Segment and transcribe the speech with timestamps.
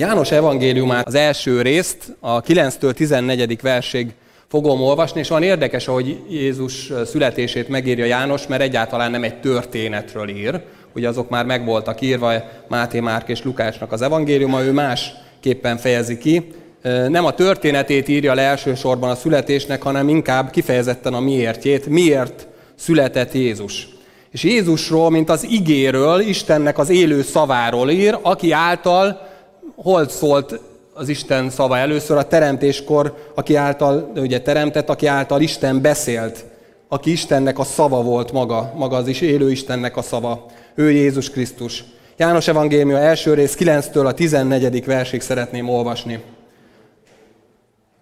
[0.00, 3.60] János evangéliumát, az első részt, a 9-től 14.
[3.60, 4.12] versig
[4.48, 10.28] fogom olvasni, és van érdekes, ahogy Jézus születését megírja János, mert egyáltalán nem egy történetről
[10.28, 10.60] ír,
[10.94, 12.32] ugye azok már meg voltak írva
[12.68, 16.52] Máté, Márk és Lukácsnak az evangéliuma, ő másképpen fejezi ki.
[17.08, 23.32] Nem a történetét írja le elsősorban a születésnek, hanem inkább kifejezetten a miértjét, miért született
[23.32, 23.88] Jézus.
[24.30, 29.28] És Jézusról, mint az igéről, Istennek az élő szaváról ír, aki által
[29.82, 30.60] hol szólt
[30.94, 36.44] az Isten szava először a teremtéskor, aki által, ugye teremtett, aki által Isten beszélt,
[36.88, 40.46] aki Istennek a szava volt maga, maga az is élő Istennek a szava.
[40.74, 41.84] Ő Jézus Krisztus.
[42.16, 44.84] János Evangélium első rész 9-től a 14.
[44.84, 46.22] versig szeretném olvasni.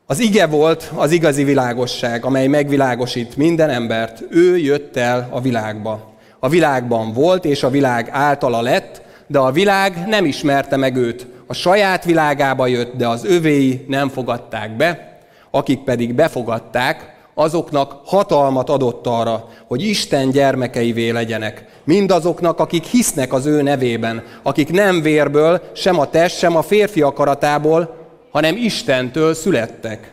[0.07, 4.25] Az ige volt az igazi világosság, amely megvilágosít minden embert.
[4.31, 6.13] Ő jött el a világba.
[6.39, 11.27] A világban volt, és a világ általa lett, de a világ nem ismerte meg őt.
[11.51, 15.19] A saját világába jött, de az övéi nem fogadták be,
[15.51, 21.65] akik pedig befogadták, azoknak hatalmat adott arra, hogy Isten gyermekeivé legyenek.
[21.85, 27.03] Mindazoknak, akik hisznek az ő nevében, akik nem vérből, sem a test, sem a férfi
[27.03, 27.97] akaratából,
[28.31, 30.13] hanem Istentől születtek.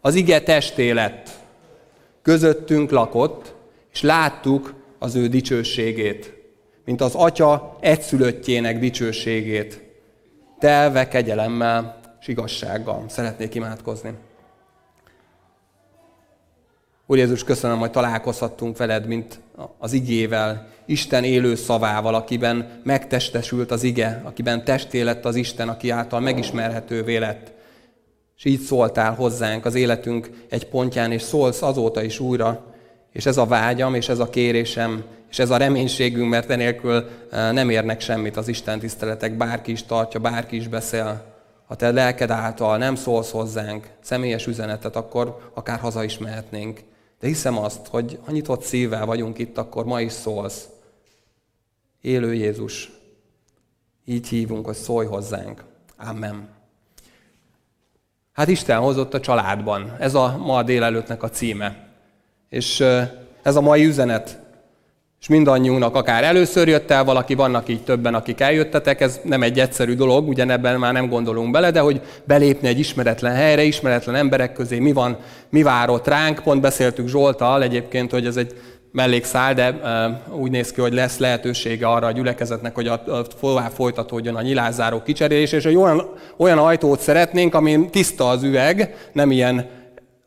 [0.00, 1.30] Az ige testé lett.
[2.22, 3.54] Közöttünk lakott,
[3.92, 6.34] és láttuk az ő dicsőségét,
[6.84, 9.83] mint az atya egyszülöttjének dicsőségét.
[10.64, 13.04] Telve kegyelemmel és igazsággal.
[13.08, 14.14] Szeretnék imádkozni.
[17.06, 19.40] Úr Jézus, köszönöm, hogy találkozhattunk veled, mint
[19.78, 25.90] az igével, Isten élő szavával, akiben megtestesült az ige, akiben testé lett az Isten, aki
[25.90, 27.52] által megismerhetővé lett.
[28.36, 32.64] És így szóltál hozzánk az életünk egy pontján, és szólsz azóta is újra,
[33.12, 37.52] és ez a vágyam, és ez a kérésem, és ez a reménységünk, mert enélkül eh,
[37.52, 41.24] nem érnek semmit az Isten tiszteletek, bárki is tartja, bárki is beszél.
[41.66, 46.80] Ha te lelked által nem szólsz hozzánk személyes üzenetet, akkor akár haza is mehetnénk.
[47.20, 50.68] De hiszem azt, hogy ha nyitott szívvel vagyunk itt, akkor ma is szólsz.
[52.00, 52.90] Élő Jézus,
[54.04, 55.64] így hívunk, hogy szólj hozzánk.
[55.96, 56.48] Amen.
[58.32, 59.96] Hát Isten hozott a családban.
[59.98, 61.88] Ez a ma délelőttnek a címe.
[62.48, 62.80] És
[63.42, 64.42] ez a mai üzenet
[65.24, 69.60] és mindannyiunknak akár először jött el valaki, vannak így többen, akik eljöttetek, ez nem egy
[69.60, 74.52] egyszerű dolog, ugyanebben már nem gondolunk bele, de hogy belépni egy ismeretlen helyre, ismeretlen emberek
[74.52, 75.16] közé, mi van,
[75.50, 78.54] mi várott ránk, pont beszéltük Zsoltal egyébként, hogy ez egy
[78.92, 79.80] mellékszál, de
[80.34, 83.02] úgy néz ki, hogy lesz lehetősége arra a gyülekezetnek, hogy a,
[83.74, 89.30] folytatódjon a nyilázáró kicserélés, és egy olyan, olyan ajtót szeretnénk, ami tiszta az üveg, nem
[89.30, 89.66] ilyen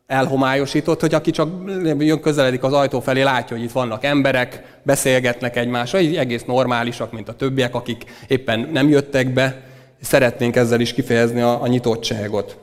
[0.08, 1.50] elhomályosított, hogy aki csak
[1.98, 7.12] jön közeledik az ajtó felé, látja, hogy itt vannak emberek, beszélgetnek egymással, így egész normálisak,
[7.12, 9.62] mint a többiek, akik éppen nem jöttek be.
[10.02, 12.58] Szeretnénk ezzel is kifejezni a, a nyitottságot.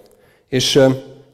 [0.49, 0.81] És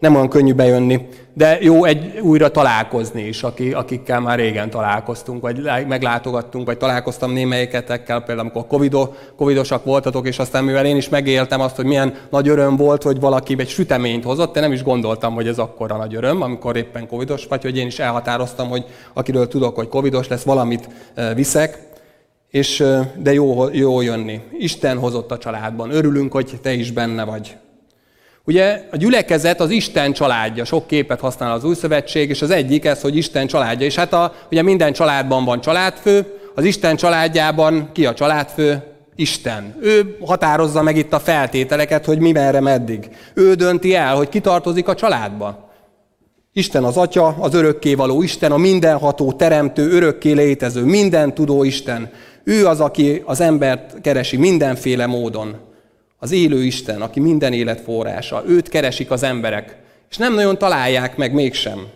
[0.00, 5.43] nem olyan könnyű bejönni, de jó egy újra találkozni is, aki, akikkel már régen találkoztunk,
[5.43, 11.09] vagy meglátogattunk, vagy találkoztam némelyiketekkel, például amikor covido, covidosak voltatok, és aztán mivel én is
[11.09, 14.83] megéltem azt, hogy milyen nagy öröm volt, hogy valaki egy süteményt hozott, én nem is
[14.83, 18.84] gondoltam, hogy ez akkora nagy öröm, amikor éppen covidos vagy, hogy én is elhatároztam, hogy
[19.12, 20.88] akiről tudok, hogy covidos lesz, valamit
[21.34, 21.88] viszek,
[22.50, 22.84] és,
[23.17, 24.41] de jó, jó jönni.
[24.59, 25.91] Isten hozott a családban.
[25.91, 27.56] Örülünk, hogy te is benne vagy.
[28.45, 32.84] Ugye a gyülekezet az Isten családja, sok képet használ az új szövetség, és az egyik
[32.84, 33.87] ez, hogy Isten családja.
[33.87, 38.83] És hát a, ugye minden családban van családfő, az Isten családjában ki a családfő?
[39.17, 39.75] Isten.
[39.81, 43.09] Ő határozza meg itt a feltételeket, hogy mi merre meddig.
[43.34, 45.71] Ő dönti el, hogy ki tartozik a családba.
[46.53, 52.11] Isten az Atya, az örökkévaló Isten, a mindenható, teremtő, örökké létező, minden tudó Isten.
[52.45, 55.56] Ő az, aki az embert keresi mindenféle módon
[56.22, 58.42] az élő Isten, aki minden élet forrása.
[58.47, 59.76] Őt keresik az emberek,
[60.10, 61.86] és nem nagyon találják meg mégsem.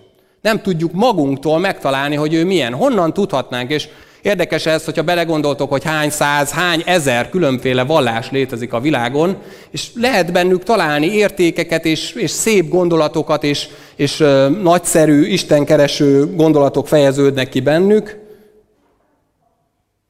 [0.40, 2.74] Nem tudjuk magunktól megtalálni, hogy ő milyen.
[2.74, 3.88] Honnan tudhatnánk, és
[4.24, 9.36] Érdekes ez, hogyha belegondoltok, hogy hány száz, hány ezer különféle vallás létezik a világon,
[9.70, 16.88] és lehet bennük találni értékeket és, és szép gondolatokat, és, és ö, nagyszerű, istenkereső gondolatok
[16.88, 18.18] fejeződnek ki bennük.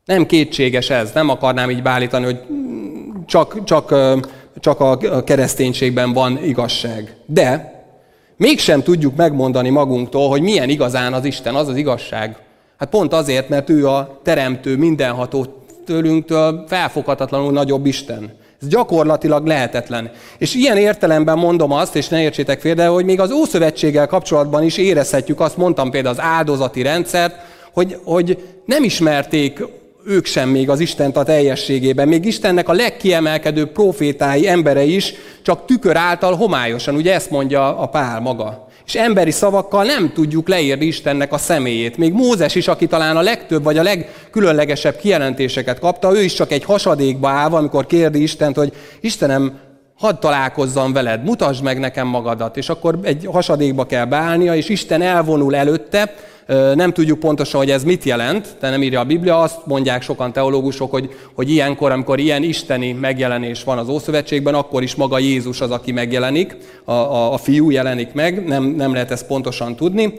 [0.04, 2.40] Nem kétséges ez, nem akarnám így beállítani, hogy
[3.26, 3.94] csak, csak,
[4.60, 7.16] csak a kereszténységben van igazság.
[7.26, 7.74] De
[8.36, 12.36] mégsem tudjuk megmondani magunktól, hogy milyen igazán az Isten, az az igazság.
[12.78, 15.46] Hát pont azért, mert ő a teremtő, mindenható
[15.84, 18.32] tőlünktől felfoghatatlanul nagyobb Isten.
[18.62, 20.10] Ez gyakorlatilag lehetetlen.
[20.38, 24.76] És ilyen értelemben mondom azt, és ne értsétek félre, hogy még az Ószövetséggel kapcsolatban is
[24.76, 27.36] érezhetjük azt, mondtam például az áldozati rendszert,
[27.72, 29.64] hogy, hogy nem ismerték
[30.06, 32.08] ők sem még az Istent a teljességében.
[32.08, 37.86] Még Istennek a legkiemelkedőbb profétái, embere is csak tükör által homályosan, ugye ezt mondja a
[37.86, 38.68] Pál maga.
[38.86, 41.96] És emberi szavakkal nem tudjuk leírni Istennek a személyét.
[41.96, 46.52] Még Mózes is, aki talán a legtöbb vagy a legkülönlegesebb kijelentéseket kapta, ő is csak
[46.52, 49.58] egy hasadékba állva, amikor kérdi Istent, hogy Istenem,
[50.04, 52.56] hadd találkozzam veled, mutasd meg nekem magadat.
[52.56, 56.14] És akkor egy hasadékba kell beállnia, és Isten elvonul előtte,
[56.74, 59.40] nem tudjuk pontosan, hogy ez mit jelent, de nem írja a Biblia.
[59.40, 64.82] Azt mondják sokan teológusok, hogy, hogy ilyenkor, amikor ilyen isteni megjelenés van az Ószövetségben, akkor
[64.82, 69.10] is maga Jézus az, aki megjelenik, a, a, a fiú jelenik meg, nem, nem lehet
[69.10, 70.14] ezt pontosan tudni.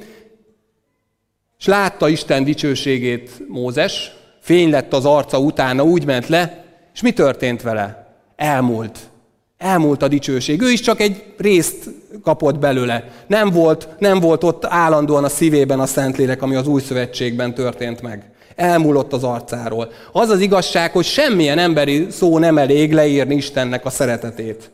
[1.59, 7.11] És látta Isten dicsőségét Mózes, fény lett az arca utána, úgy ment le, és mi
[7.11, 8.15] történt vele?
[8.35, 8.99] Elmúlt.
[9.57, 10.61] Elmúlt a dicsőség.
[10.61, 11.89] Ő is csak egy részt
[12.23, 13.11] kapott belőle.
[13.27, 18.01] Nem volt, nem volt ott állandóan a szívében a Szentlélek, ami az új szövetségben történt
[18.01, 18.29] meg.
[18.55, 19.91] Elmúlott az arcáról.
[20.11, 24.71] Az az igazság, hogy semmilyen emberi szó nem elég leírni Istennek a szeretetét.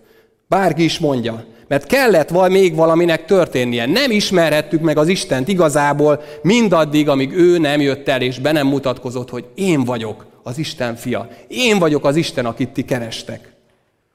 [0.48, 1.44] Bárki is mondja.
[1.68, 3.86] Mert kellett val még valaminek történnie.
[3.86, 8.68] Nem ismerhettük meg az Istent igazából mindaddig, amíg ő nem jött el és be nem
[8.68, 11.28] mutatkozott, hogy én vagyok az Isten fia.
[11.48, 13.51] Én vagyok az Isten, akit ti kerestek.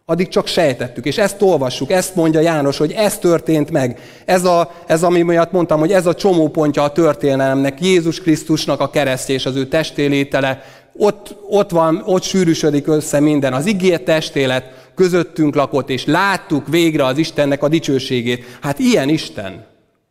[0.08, 4.00] Addig csak sejtettük, és ezt olvassuk, ezt mondja János, hogy ez történt meg.
[4.24, 8.90] Ez, a, ez ami miatt mondtam, hogy ez a csomópontja a történelemnek, Jézus Krisztusnak a
[8.90, 10.62] keresztje és az ő testélétele,
[10.96, 13.52] ott, ott van, ott sűrűsödik össze minden.
[13.52, 18.44] Az ígért testélet közöttünk lakott, és láttuk végre az Istennek a dicsőségét.
[18.60, 19.64] Hát ilyen Isten,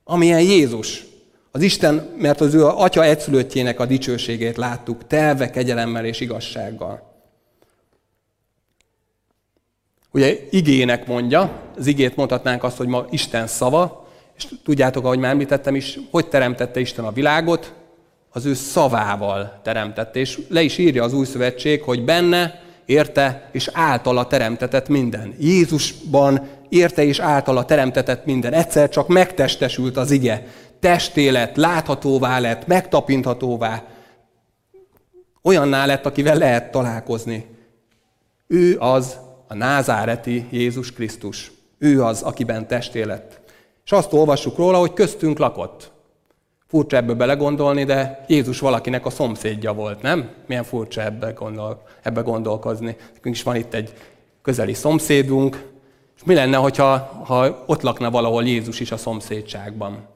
[0.03, 1.05] amilyen Jézus.
[1.51, 7.14] Az Isten, mert az ő atya egyszülöttjének a dicsőségét láttuk, telve kegyelemmel és igazsággal.
[10.15, 14.07] Ugye igének mondja, az igét mondhatnánk azt, hogy ma Isten szava,
[14.37, 17.73] és tudjátok, ahogy már említettem is, hogy teremtette Isten a világot?
[18.29, 23.69] Az ő szavával teremtette, és le is írja az új szövetség, hogy benne, érte és
[23.73, 25.33] általa teremtetett minden.
[25.39, 28.53] Jézusban érte és általa teremtetett minden.
[28.53, 30.47] Egyszer csak megtestesült az ige.
[30.79, 33.83] Testélet, láthatóvá lett, megtapinthatóvá.
[35.41, 37.45] Olyanná lett, akivel lehet találkozni.
[38.47, 41.51] Ő az, a názáreti Jézus Krisztus.
[41.77, 43.39] Ő az, akiben testé lett.
[43.85, 45.91] És azt olvassuk róla, hogy köztünk lakott.
[46.67, 50.29] Furcsa ebbe belegondolni, de Jézus valakinek a szomszédja volt, nem?
[50.47, 52.95] Milyen furcsa ebbe, gondol, ebbe gondolkozni.
[53.13, 53.93] Nekünk is van itt egy
[54.41, 55.73] közeli szomszédunk,
[56.15, 60.07] és mi lenne, hogyha, ha ott lakna valahol Jézus is a szomszédságban?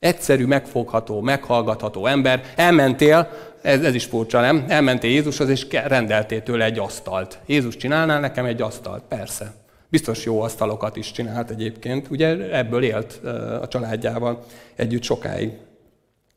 [0.00, 2.42] Egyszerű, megfogható, meghallgatható ember.
[2.56, 3.28] Elmentél,
[3.62, 4.64] ez, ez is furcsa, nem?
[4.68, 7.38] Elmentél Jézushoz, és rendeltél tőle egy asztalt.
[7.46, 9.02] Jézus csinálnál nekem egy asztalt?
[9.08, 9.54] Persze.
[9.88, 12.10] Biztos jó asztalokat is csinált egyébként.
[12.10, 13.24] Ugye ebből élt
[13.60, 14.44] a családjával
[14.74, 15.52] együtt sokáig.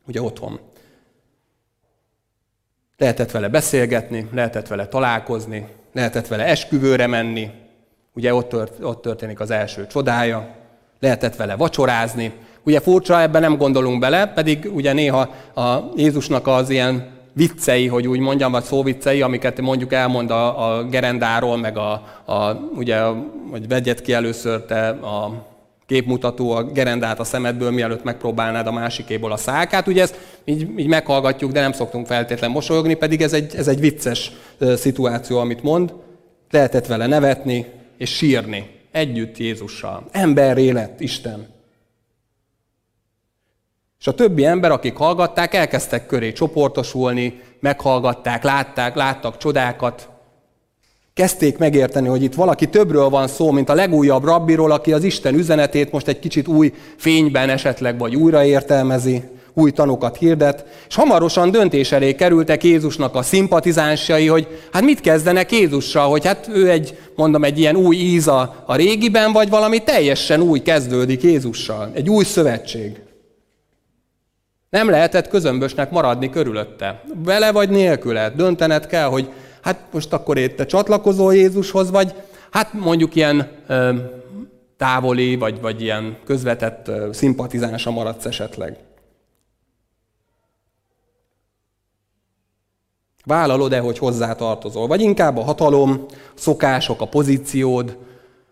[0.07, 0.59] Ugye otthon.
[2.97, 7.51] Lehetett vele beszélgetni, lehetett vele találkozni, lehetett vele esküvőre menni.
[8.13, 10.55] Ugye ott, tört, ott történik az első csodája.
[10.99, 12.33] Lehetett vele vacsorázni,
[12.65, 15.19] Ugye furcsa, ebben nem gondolunk bele, pedig ugye néha
[15.55, 20.83] a Jézusnak az ilyen viccei, hogy úgy mondjam, vagy szóviccei, amiket mondjuk elmond a, a
[20.83, 21.91] gerendáról, meg a,
[22.25, 22.99] a ugye,
[23.51, 25.45] hogy vegyed ki először te a
[25.85, 29.87] képmutató a gerendát a szemedből, mielőtt megpróbálnád a másikéból a szákát.
[29.87, 33.79] Ugye ezt így, így meghallgatjuk, de nem szoktunk feltétlenül mosolyogni, pedig ez egy, ez egy
[33.79, 34.31] vicces
[34.75, 35.93] szituáció, amit mond.
[36.51, 37.65] Lehetett vele nevetni
[37.97, 40.03] és sírni együtt Jézussal.
[40.11, 41.47] Ember élet, Isten.
[44.03, 50.09] És a többi ember, akik hallgatták, elkezdtek köré csoportosulni, meghallgatták, látták, láttak csodákat.
[51.13, 55.33] Kezdték megérteni, hogy itt valaki többről van szó, mint a legújabb rabbiról, aki az Isten
[55.33, 61.91] üzenetét most egy kicsit új fényben esetleg, vagy újraértelmezi, új tanokat hirdet, és hamarosan döntés
[61.91, 67.43] elé kerültek Jézusnak a szimpatizánsai, hogy hát mit kezdenek Jézussal, hogy hát ő egy, mondom,
[67.43, 72.23] egy ilyen új íz a, a régiben, vagy valami teljesen új kezdődik Jézussal, egy új
[72.23, 73.02] szövetség.
[74.73, 77.03] Nem lehetett közömbösnek maradni körülötte.
[77.15, 78.29] Vele vagy nélküle.
[78.29, 82.13] Döntened kell, hogy hát most akkor itt te csatlakozol Jézushoz, vagy
[82.51, 83.93] hát mondjuk ilyen ö,
[84.77, 88.77] távoli, vagy, vagy ilyen közvetett ö, szimpatizánsa maradsz esetleg.
[93.25, 94.87] Vállalod-e, hogy hozzá tartozol?
[94.87, 97.97] Vagy inkább a hatalom, a szokások, a pozíciód,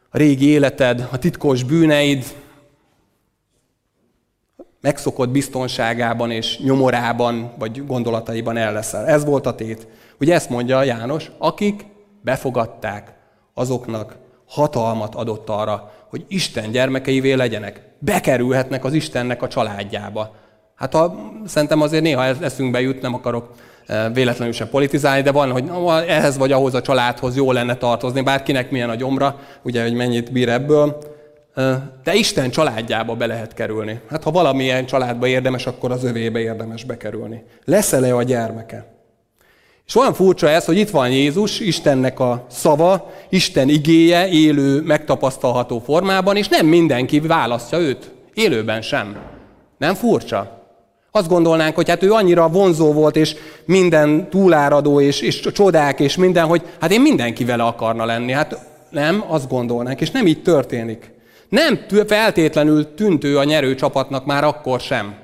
[0.10, 2.24] a régi életed, a titkos bűneid,
[4.82, 8.78] megszokott biztonságában és nyomorában vagy gondolataiban el.
[9.06, 9.88] Ez volt a tét.
[10.20, 11.86] Ugye ezt mondja János, akik
[12.22, 13.14] befogadták,
[13.54, 14.16] azoknak
[14.48, 17.82] hatalmat adott arra, hogy Isten gyermekeivé legyenek.
[18.00, 20.36] Bekerülhetnek az Istennek a családjába.
[20.76, 23.50] Hát ha, szerintem azért néha eszünkbe jut, nem akarok
[24.14, 25.70] véletlenül sem politizálni, de van, hogy
[26.08, 30.32] ehhez vagy ahhoz a családhoz jó lenne tartozni, bárkinek milyen a gyomra, ugye, hogy mennyit
[30.32, 30.98] bír ebből.
[32.04, 34.00] De Isten családjába be lehet kerülni.
[34.10, 37.44] Hát ha valamilyen családba érdemes, akkor az övébe érdemes bekerülni.
[37.66, 38.86] Lesz-e a gyermeke?
[39.88, 45.80] És olyan furcsa ez, hogy itt van Jézus, Istennek a szava, Isten igéje, élő, megtapasztalható
[45.80, 48.12] formában, és nem mindenki választja őt.
[48.34, 49.18] Élőben sem.
[49.78, 50.60] Nem furcsa?
[51.12, 56.16] Azt gondolnánk, hogy hát ő annyira vonzó volt, és minden túláradó, és, és csodák, és
[56.16, 58.32] minden, hogy hát én mindenki vele akarna lenni.
[58.32, 58.58] Hát
[58.90, 61.12] nem, azt gondolnánk, és nem így történik.
[61.52, 65.16] Nem feltétlenül tűntő a nyerő csapatnak már akkor sem.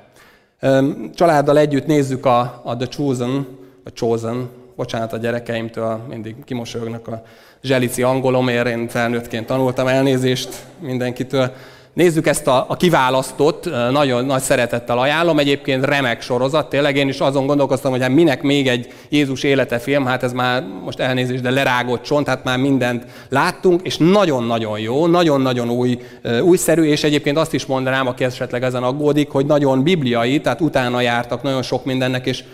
[1.14, 3.46] Családdal együtt nézzük a, a The Chosen,
[3.84, 7.22] a Chosen, bocsánat a gyerekeimtől, mindig kimosolyognak a
[7.62, 11.52] zselici angolomért, én felnőttként tanultam elnézést mindenkitől.
[11.98, 17.20] Nézzük ezt a, a kiválasztott, nagyon nagy szeretettel ajánlom, egyébként remek sorozat, tényleg én is
[17.20, 21.42] azon gondolkoztam, hogy hát minek még egy Jézus élete film, hát ez már most elnézést,
[21.42, 25.98] de lerágott csont, hát már mindent láttunk, és nagyon-nagyon jó, nagyon-nagyon új,
[26.42, 31.00] újszerű, és egyébként azt is mondanám, aki esetleg ezen aggódik, hogy nagyon bibliai, tehát utána
[31.00, 32.44] jártak nagyon sok mindennek, és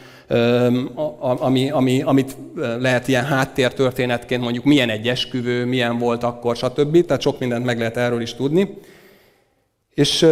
[1.39, 2.37] ami, ami, amit
[2.79, 7.05] lehet ilyen háttértörténetként mondjuk milyen egy esküvő, milyen volt akkor, stb.
[7.05, 8.69] Tehát sok mindent meg lehet erről is tudni.
[9.95, 10.27] És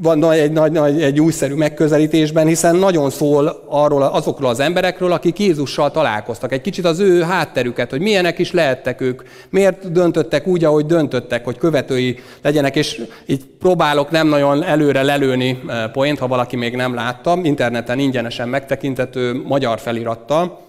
[0.00, 5.38] van egy, nagy, nagy, egy újszerű megközelítésben, hiszen nagyon szól arról, azokról az emberekről, akik
[5.38, 6.52] Jézussal találkoztak.
[6.52, 11.44] Egy kicsit az ő hátterüket, hogy milyenek is lehettek ők, miért döntöttek úgy, ahogy döntöttek,
[11.44, 15.60] hogy követői legyenek, és így próbálok nem nagyon előre lelőni
[15.92, 20.66] point, ha valaki még nem látta, interneten ingyenesen megtekintető magyar felirattal.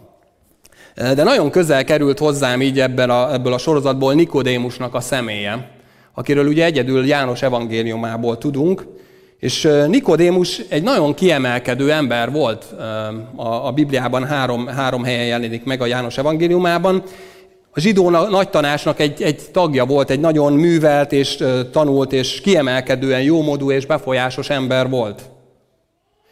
[0.95, 5.77] De nagyon közel került hozzám így ebben a, ebből a sorozatból Nikodémusnak a személye
[6.19, 8.87] akiről ugye egyedül János evangéliumából tudunk,
[9.37, 12.65] és Nikodémus egy nagyon kiemelkedő ember volt
[13.35, 17.03] a Bibliában, három, három helyen jelenik meg a János evangéliumában.
[17.71, 23.21] A zsidó nagy tanácsnak egy, egy tagja volt, egy nagyon művelt és tanult és kiemelkedően
[23.21, 25.21] jómodú és befolyásos ember volt.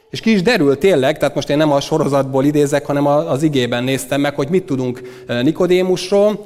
[0.09, 3.83] És ki is derül tényleg, tehát most én nem a sorozatból idézek, hanem az igében
[3.83, 5.01] néztem meg, hogy mit tudunk
[5.41, 6.45] Nikodémusról.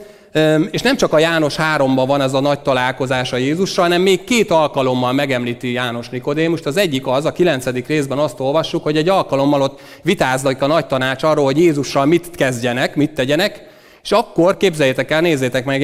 [0.71, 4.51] És nem csak a János 3-ban van ez a nagy találkozása Jézussal, hanem még két
[4.51, 6.65] alkalommal megemlíti János Nikodémust.
[6.65, 10.85] Az egyik az, a kilencedik részben azt olvassuk, hogy egy alkalommal ott vitáznak a nagy
[10.85, 13.69] tanács arról, hogy Jézussal mit kezdjenek, mit tegyenek,
[14.03, 15.81] és akkor képzeljétek el, nézzétek meg,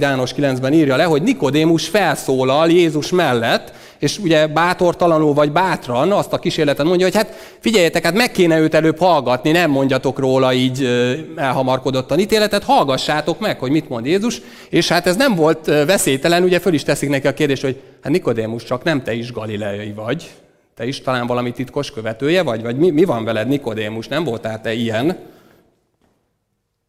[0.00, 6.32] János 9-ben írja le, hogy Nikodémus felszólal Jézus mellett, és ugye bátortalanul vagy bátran azt
[6.32, 10.52] a kísérletet mondja, hogy hát figyeljetek, hát meg kéne őt előbb hallgatni, nem mondjatok róla
[10.52, 10.88] így
[11.36, 16.58] elhamarkodottan ítéletet, hallgassátok meg, hogy mit mond Jézus, és hát ez nem volt veszélytelen, ugye
[16.58, 20.30] föl is teszik neki a kérdést, hogy hát Nikodémus, csak nem te is galileai vagy,
[20.76, 24.60] te is talán valami titkos követője vagy, vagy mi, mi van veled Nikodémus, nem voltál
[24.60, 25.16] te ilyen?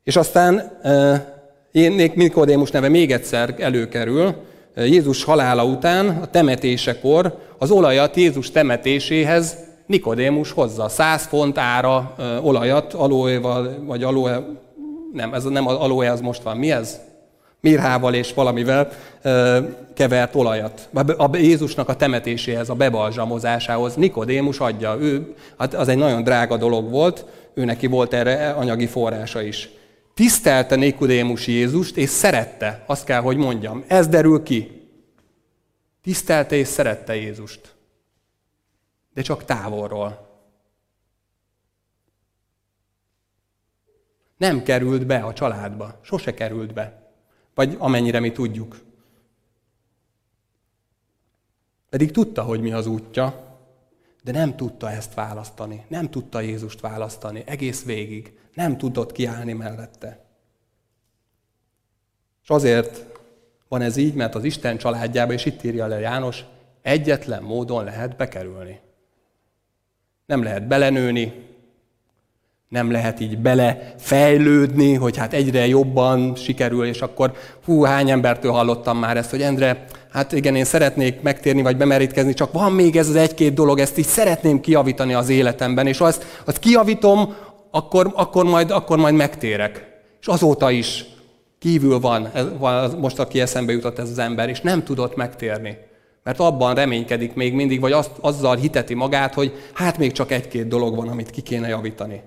[0.03, 0.79] És aztán
[1.71, 4.35] én Nikodémus neve még egyszer előkerül,
[4.75, 10.89] Jézus halála után, a temetésekor az olajat Jézus temetéséhez Nikodémus hozza.
[10.89, 14.43] 100 font ára olajat, aloéval, vagy aloe,
[15.13, 16.57] nem, ez nem az aloe, az most van.
[16.57, 16.99] Mi ez?
[17.59, 18.89] Mirhával és valamivel
[19.93, 20.89] kevert olajat.
[21.17, 24.97] A Jézusnak a temetéséhez, a bebalzsamozásához Nikodémus adja.
[24.99, 29.69] Ő, hát az egy nagyon drága dolog volt, ő neki volt erre anyagi forrása is.
[30.15, 33.83] Tisztelte Nikodémus Jézust, és szerette, azt kell, hogy mondjam.
[33.87, 34.89] Ez derül ki.
[36.01, 37.75] Tisztelte és szerette Jézust.
[39.13, 40.39] De csak távolról.
[44.37, 45.99] Nem került be a családba.
[46.01, 47.11] Sose került be.
[47.53, 48.77] Vagy amennyire mi tudjuk.
[51.89, 53.57] Pedig tudta, hogy mi az útja,
[54.23, 55.85] de nem tudta ezt választani.
[55.87, 60.19] Nem tudta Jézust választani egész végig nem tudott kiállni mellette.
[62.43, 63.05] És azért
[63.67, 66.43] van ez így, mert az Isten családjába, és itt írja le János,
[66.81, 68.79] egyetlen módon lehet bekerülni.
[70.25, 71.33] Nem lehet belenőni,
[72.69, 77.33] nem lehet így belefejlődni, hogy hát egyre jobban sikerül, és akkor
[77.65, 82.33] hú, hány embertől hallottam már ezt, hogy Endre, hát igen, én szeretnék megtérni, vagy bemerítkezni,
[82.33, 86.41] csak van még ez az egy-két dolog, ezt így szeretném kiavítani az életemben, és azt,
[86.45, 87.35] azt kiavítom,
[87.75, 89.85] akkor, akkor, majd, akkor majd megtérek.
[90.21, 91.05] És azóta is
[91.59, 95.77] kívül van, van most, aki eszembe jutott ez az ember, és nem tudott megtérni.
[96.23, 100.67] Mert abban reménykedik még mindig, vagy azt, azzal hiteti magát, hogy hát még csak egy-két
[100.67, 102.21] dolog van, amit ki kéne javítani.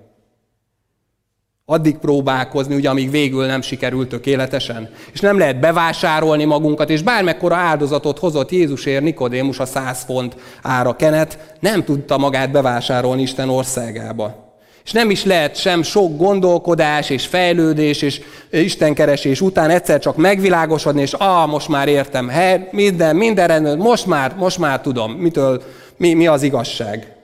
[1.65, 4.89] Addig próbálkozni, ugye, amíg végül nem sikerült tökéletesen.
[5.11, 10.95] És nem lehet bevásárolni magunkat, és bármekkora áldozatot hozott Jézusért Nikodémus a száz font ára
[10.95, 14.48] kenet, nem tudta magát bevásárolni Isten országába.
[14.83, 18.21] És nem is lehet sem sok gondolkodás és fejlődés és
[18.51, 24.05] istenkeresés után egyszer csak megvilágosodni, és ah, most már értem, he, minden, minden rendben, most
[24.05, 25.63] már, most már tudom, mitől,
[25.97, 27.18] mi, mi az igazság.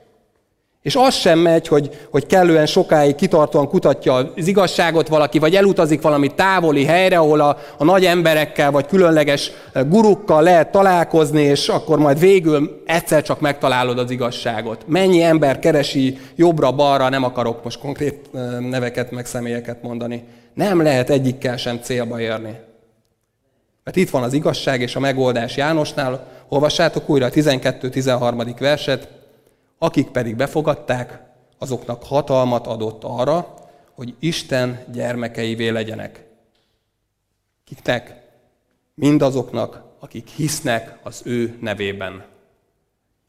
[0.85, 6.01] És az sem megy, hogy, hogy kellően sokáig kitartóan kutatja az igazságot valaki, vagy elutazik
[6.01, 9.51] valami távoli helyre, ahol a, a nagy emberekkel, vagy különleges
[9.87, 14.83] gurukkal lehet találkozni, és akkor majd végül egyszer csak megtalálod az igazságot.
[14.87, 18.29] Mennyi ember keresi jobbra-balra, nem akarok most konkrét
[18.69, 20.23] neveket, meg személyeket mondani.
[20.53, 22.59] Nem lehet egyikkel sem célba érni.
[23.83, 26.27] Mert itt van az igazság és a megoldás Jánosnál.
[26.49, 28.55] Olvassátok újra a 12-13.
[28.59, 29.14] verset
[29.77, 31.19] akik pedig befogadták,
[31.57, 33.53] azoknak hatalmat adott arra,
[33.95, 36.25] hogy Isten gyermekeivé legyenek.
[37.63, 38.23] Kiknek?
[38.93, 42.25] Mindazoknak, akik hisznek az ő nevében.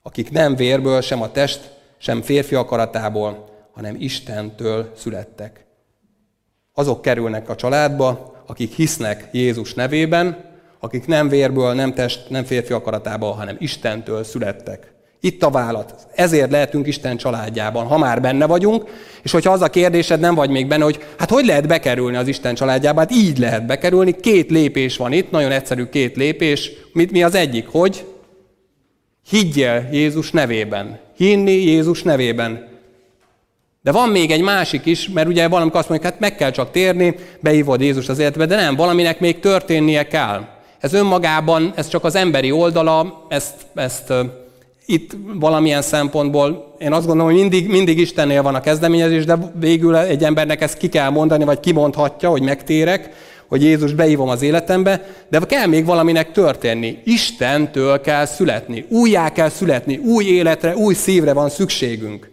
[0.03, 5.65] Akik nem vérből, sem a test, sem férfi akaratából, hanem Istentől születtek.
[6.75, 12.73] Azok kerülnek a családba, akik hisznek Jézus nevében, akik nem vérből, nem test, nem férfi
[12.73, 14.96] akaratából, hanem Istentől születtek.
[15.27, 15.95] Itt a vállalat.
[16.15, 18.85] Ezért lehetünk Isten családjában, ha már benne vagyunk,
[19.23, 22.29] és hogyha az a kérdésed nem vagy még benne, hogy hát hogy lehet bekerülni az
[22.29, 24.17] Isten családjába, hát így lehet bekerülni.
[24.21, 26.71] Két lépés van itt, nagyon egyszerű két lépés.
[26.93, 27.67] Mit, mi az egyik?
[27.69, 28.05] Hogy?
[29.29, 30.99] Higgyél Jézus nevében.
[31.17, 32.69] Hinni Jézus nevében.
[33.83, 36.71] De van még egy másik is, mert ugye valamikor azt mondjuk, hát meg kell csak
[36.71, 40.45] térni, beívod Jézus az életbe, de nem, valaminek még történnie kell.
[40.81, 44.13] Ez önmagában, ez csak az emberi oldala, ezt, ezt
[44.87, 49.97] itt valamilyen szempontból én azt gondolom, hogy mindig, mindig Istennél van a kezdeményezés, de végül
[49.97, 53.11] egy embernek ezt ki kell mondani, vagy kimondhatja, hogy megtérek,
[53.49, 56.99] hogy Jézus beívom az életembe, de kell még valaminek történni.
[57.05, 62.31] Istentől kell születni, újjá kell születni, új életre, új szívre van szükségünk.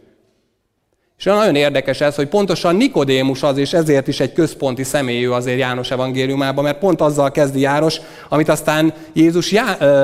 [1.18, 5.60] És nagyon érdekes ez, hogy pontosan Nikodémus az, és ezért is egy központi személyű azért
[5.60, 9.56] János evangéliumában, mert pont azzal kezdi János, amit aztán Jézus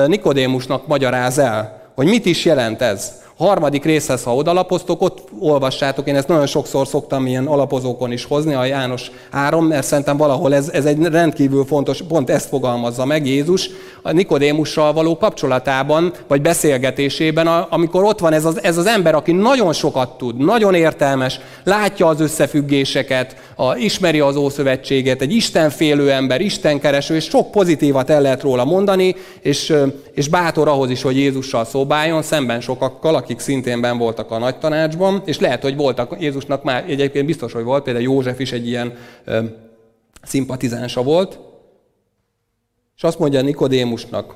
[0.06, 6.16] Nikodémusnak magyaráz el hogy mit is jelent ez harmadik részhez, ha odalapoztok, ott olvassátok, én
[6.16, 10.68] ezt nagyon sokszor szoktam ilyen alapozókon is hozni, a János 3, mert szerintem valahol ez,
[10.68, 13.70] ez egy rendkívül fontos, pont ezt fogalmazza meg Jézus
[14.02, 19.32] a Nikodémussal való kapcsolatában, vagy beszélgetésében, amikor ott van ez az, ez az ember, aki
[19.32, 26.40] nagyon sokat tud, nagyon értelmes, látja az összefüggéseket, a, ismeri az Ószövetséget, egy istenfélő ember,
[26.40, 29.74] istenkereső, és sok pozitívat el lehet róla mondani, és,
[30.14, 34.58] és bátor ahhoz is, hogy Jézussal szobáljon, szemben sokakkal, akik szintén ben voltak a nagy
[34.58, 38.66] tanácsban, és lehet, hogy voltak, Jézusnak már egyébként biztos, hogy volt, például József is egy
[38.66, 39.44] ilyen ö,
[40.22, 41.38] szimpatizánsa volt,
[42.96, 44.34] és azt mondja Nikodémusnak,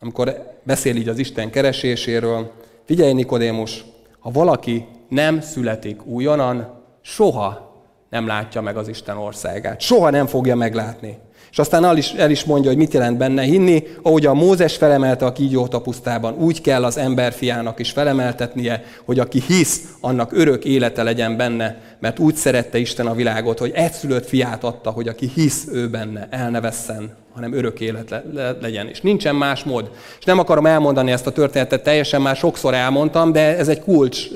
[0.00, 2.52] amikor beszél így az Isten kereséséről,
[2.84, 3.84] figyelj Nikodémus,
[4.18, 7.74] ha valaki nem születik újonnan, soha
[8.10, 9.80] nem látja meg az Isten országát.
[9.80, 11.18] Soha nem fogja meglátni.
[11.56, 14.76] És aztán el is, el is mondja, hogy mit jelent benne hinni, ahogy a Mózes
[14.76, 20.32] felemelte a kígyót a pusztában, úgy kell az emberfiának is felemeltetnie, hogy aki hisz, annak
[20.32, 25.08] örök élete legyen benne, mert úgy szerette Isten a világot, hogy egyszülött fiát adta, hogy
[25.08, 28.88] aki hisz ő benne, el ne vesszen, hanem örök élet le, le, legyen.
[28.88, 29.90] És nincsen más mód.
[30.18, 34.28] És nem akarom elmondani ezt a történetet, teljesen már sokszor elmondtam, de ez egy kulcs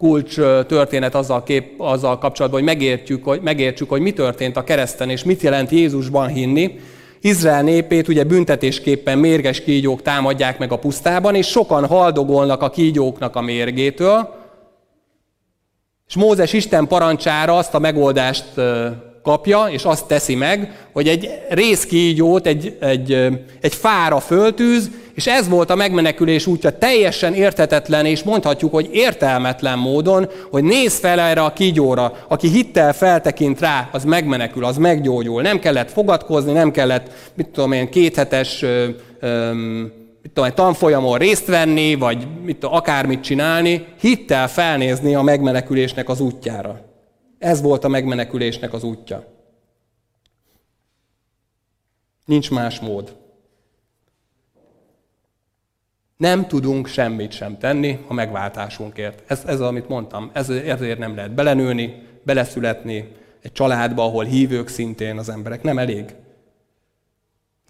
[0.00, 0.34] kulcs
[0.66, 5.24] történet azzal, kép, azzal kapcsolatban, hogy megértjük, hogy megértsük, hogy mi történt a kereszten, és
[5.24, 6.78] mit jelent Jézusban hinni.
[7.20, 13.36] Izrael népét ugye büntetésképpen mérges kígyók támadják meg a pusztában, és sokan haldogolnak a kígyóknak
[13.36, 14.34] a mérgétől,
[16.08, 18.44] és Mózes Isten parancsára azt a megoldást
[19.22, 23.12] kapja, és azt teszi meg, hogy egy részkígyót egy, egy,
[23.60, 29.78] egy fára föltűz, és ez volt a megmenekülés útja teljesen értetetlen, és mondhatjuk, hogy értelmetlen
[29.78, 35.42] módon, hogy néz fel erre a kígyóra, aki hittel feltekint rá, az megmenekül, az meggyógyul.
[35.42, 38.64] Nem kellett fogadkozni, nem kellett, mit tudom én, kéthetes
[40.22, 46.08] mit tudom, egy tanfolyamon részt venni, vagy mit tudom, akármit csinálni, hittel felnézni a megmenekülésnek
[46.08, 46.89] az útjára.
[47.40, 49.26] Ez volt a megmenekülésnek az útja.
[52.24, 53.16] Nincs más mód.
[56.16, 59.30] Nem tudunk semmit sem tenni a megváltásunkért.
[59.30, 65.18] Ez, ez amit mondtam, ez, ezért nem lehet belenőni, beleszületni egy családba, ahol hívők szintén
[65.18, 65.62] az emberek.
[65.62, 66.14] Nem elég.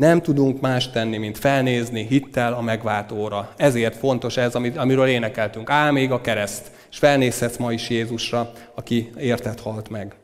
[0.01, 3.53] Nem tudunk más tenni, mint felnézni hittel a megváltóra.
[3.57, 5.71] Ezért fontos ez, amiről énekeltünk.
[5.71, 10.15] Áll még a kereszt, és felnézhetsz ma is Jézusra, aki érted halt meg.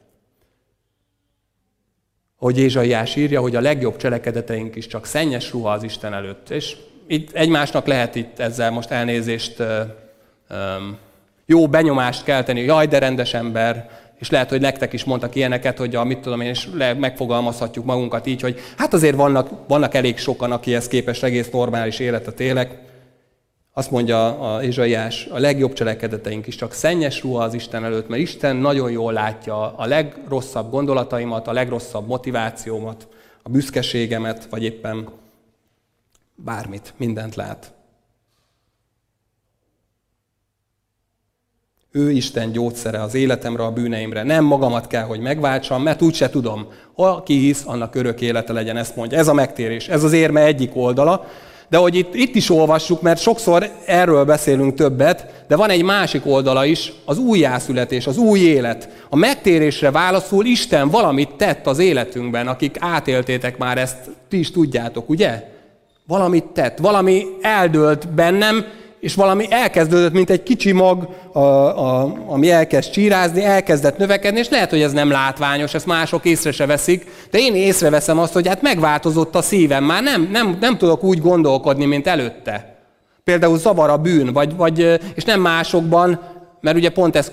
[2.36, 6.50] hogy Ézsaiás írja, hogy a legjobb cselekedeteink is csak szennyes ruha az Isten előtt.
[6.50, 9.62] És itt egymásnak lehet itt ezzel most elnézést,
[11.46, 15.94] jó benyomást kelteni, jaj, de rendes ember, és lehet, hogy nektek is mondtak ilyeneket, hogy
[15.94, 20.18] a, mit tudom én, és le, megfogalmazhatjuk magunkat így, hogy hát azért vannak, vannak elég
[20.18, 22.78] sokan, akihez képest egész normális életet élek.
[23.72, 28.22] Azt mondja a Izsaiás, a legjobb cselekedeteink is csak szennyes ruha az Isten előtt, mert
[28.22, 33.08] Isten nagyon jól látja a legrosszabb gondolataimat, a legrosszabb motivációmat,
[33.42, 35.08] a büszkeségemet, vagy éppen
[36.34, 37.75] bármit, mindent lát.
[41.96, 44.22] Ő Isten gyógyszere az életemre, a bűneimre.
[44.22, 46.66] Nem magamat kell, hogy megváltsam, mert úgyse tudom.
[46.94, 49.18] Ha ki hisz, annak örök élete legyen, ezt mondja.
[49.18, 51.26] Ez a megtérés, ez az érme egyik oldala.
[51.68, 56.26] De hogy itt, itt is olvassuk, mert sokszor erről beszélünk többet, de van egy másik
[56.26, 58.88] oldala is, az újjászületés, az új élet.
[59.10, 63.96] A megtérésre válaszul Isten valamit tett az életünkben, akik átéltétek már ezt,
[64.28, 65.44] ti is tudjátok, ugye?
[66.06, 68.64] Valamit tett, valami eldőlt bennem,
[69.00, 74.48] és valami elkezdődött, mint egy kicsi mag, a, a, ami elkezd csírázni, elkezdett növekedni, és
[74.48, 78.48] lehet, hogy ez nem látványos, ezt mások észre se veszik, de én észreveszem azt, hogy
[78.48, 82.74] hát megváltozott a szívem, már nem, nem, nem tudok úgy gondolkodni, mint előtte.
[83.24, 86.20] Például zavar a bűn, vagy, vagy, és nem másokban,
[86.60, 87.32] mert ugye pont ez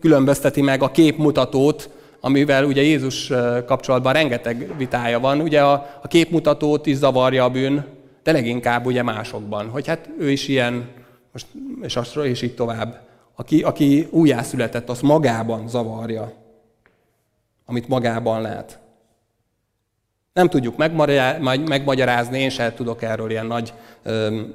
[0.00, 3.32] különbözteti meg a képmutatót, amivel ugye Jézus
[3.66, 5.40] kapcsolatban rengeteg vitája van.
[5.40, 5.72] Ugye a,
[6.02, 7.95] a képmutatót is zavarja a bűn,
[8.26, 10.88] de leginkább ugye másokban, hogy hát ő is ilyen,
[11.32, 11.46] most,
[11.82, 13.00] és, azt, és így tovább.
[13.34, 16.32] Aki, aki újjászületett, az magában zavarja,
[17.64, 18.78] amit magában lát.
[20.32, 20.76] Nem tudjuk
[21.64, 24.54] megmagyarázni, én sem tudok erről ilyen nagy öm,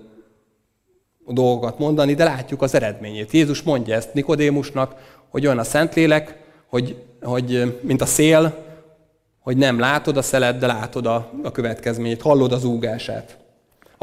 [1.28, 3.32] dolgokat mondani, de látjuk az eredményét.
[3.32, 4.96] Jézus mondja ezt Nikodémusnak,
[5.30, 8.66] hogy olyan a Szentlélek, hogy, hogy mint a szél,
[9.40, 13.40] hogy nem látod a szelet, de látod a, a következményét, hallod az úgását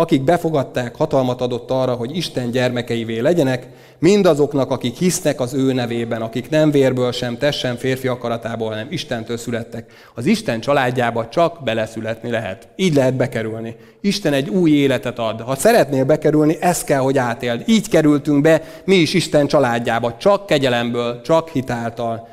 [0.00, 3.66] akik befogadták, hatalmat adott arra, hogy Isten gyermekeivé legyenek,
[3.98, 9.36] mindazoknak, akik hisznek az ő nevében, akik nem vérből sem, tessen férfi akaratából, hanem Istentől
[9.36, 9.90] születtek.
[10.14, 12.68] Az Isten családjába csak beleszületni lehet.
[12.76, 13.76] Így lehet bekerülni.
[14.00, 15.40] Isten egy új életet ad.
[15.40, 17.62] Ha szeretnél bekerülni, ezt kell, hogy átéld.
[17.66, 22.28] Így kerültünk be mi is Isten családjába, csak kegyelemből, csak hitáltal.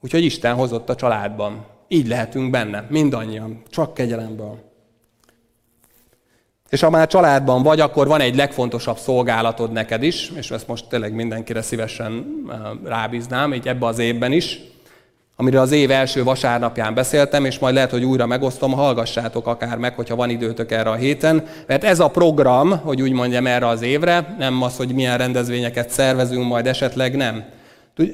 [0.00, 1.66] Úgyhogy Isten hozott a családban.
[1.88, 4.72] Így lehetünk benne, mindannyian, csak kegyelemből.
[6.74, 10.88] És ha már családban vagy, akkor van egy legfontosabb szolgálatod neked is, és ezt most
[10.88, 14.60] tényleg mindenkire szívesen eh, rábíznám, így ebbe az évben is,
[15.36, 19.94] amiről az év első vasárnapján beszéltem, és majd lehet, hogy újra megosztom, hallgassátok akár meg,
[19.94, 23.82] hogyha van időtök erre a héten, mert ez a program, hogy úgy mondjam erre az
[23.82, 27.44] évre, nem az, hogy milyen rendezvényeket szervezünk, majd esetleg nem.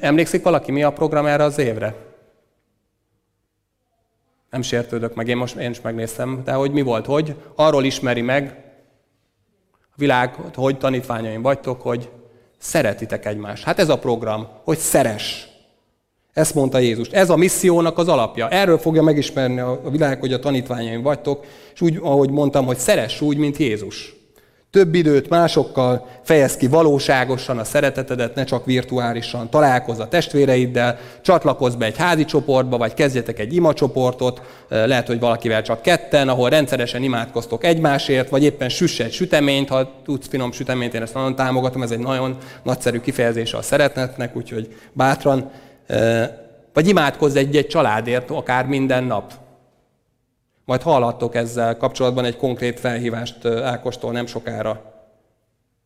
[0.01, 2.10] Emlékszik valaki, mi a program erre az évre?
[4.51, 8.21] Nem sértődök meg, én most én is megnéztem, de hogy mi volt, hogy arról ismeri
[8.21, 8.63] meg
[9.81, 12.09] a világ, hogy tanítványaim vagytok, hogy
[12.57, 13.63] szeretitek egymást.
[13.63, 15.47] Hát ez a program, hogy szeres.
[16.33, 17.07] Ezt mondta Jézus.
[17.07, 18.49] Ez a missziónak az alapja.
[18.49, 23.21] Erről fogja megismerni a világ, hogy a tanítványaim vagytok, és úgy, ahogy mondtam, hogy szeress
[23.21, 24.15] úgy, mint Jézus.
[24.71, 29.49] Több időt másokkal fejez ki valóságosan a szeretetedet, ne csak virtuálisan.
[29.49, 35.61] Találkozz a testvéreiddel, csatlakozz be egy házi csoportba, vagy kezdjetek egy imacsoportot, lehet, hogy valakivel
[35.61, 40.93] csak ketten, ahol rendszeresen imádkoztok egymásért, vagy éppen süss egy süteményt, ha tudsz finom süteményt,
[40.93, 45.51] én ezt nagyon támogatom, ez egy nagyon nagyszerű kifejezése a szeretetnek, úgyhogy bátran.
[46.73, 49.33] Vagy imádkozz egy-egy családért, akár minden nap.
[50.65, 54.81] Majd hallhattok ezzel kapcsolatban egy konkrét felhívást Ákostól nem sokára.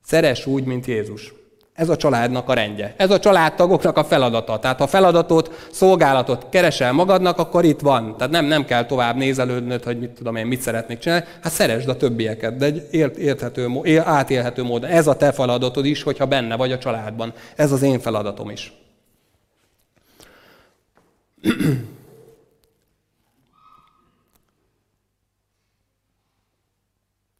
[0.03, 1.33] Szeres úgy, mint Jézus.
[1.75, 2.93] Ez a családnak a rendje.
[2.97, 4.59] Ez a családtagoknak a feladata.
[4.59, 8.17] Tehát ha feladatot, szolgálatot keresel magadnak, akkor itt van.
[8.17, 11.25] Tehát nem, nem kell tovább nézelődnöd, hogy mit tudom én, mit szeretnék csinálni.
[11.41, 14.89] Hát szeresd a többieket, de egy ért, érthető, átélhető módon.
[14.89, 17.33] Ez a te feladatod is, hogyha benne vagy a családban.
[17.55, 18.73] Ez az én feladatom is.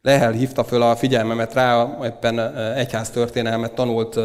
[0.06, 4.16] Lehel hívta föl a figyelmemet rá, éppen egyház történelmet tanult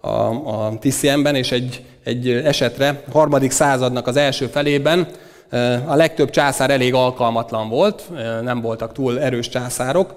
[0.00, 0.08] a,
[0.46, 5.06] a Tiszienben, és egy, egy esetre, harmadik századnak az első felében
[5.86, 8.02] a legtöbb császár elég alkalmatlan volt,
[8.42, 10.14] nem voltak túl erős császárok.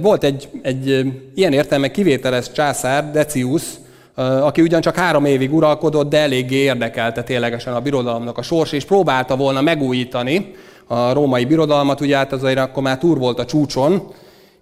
[0.00, 3.62] Volt egy, egy ilyen értelme kivételes császár, Decius,
[4.40, 9.36] aki ugyancsak három évig uralkodott, de eléggé érdekelte ténylegesen a birodalomnak a sors, és próbálta
[9.36, 10.54] volna megújítani
[10.86, 14.12] a római birodalmat, ugye hát azért akkor már túr volt a csúcson,